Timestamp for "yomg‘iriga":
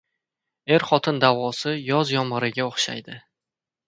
2.13-2.65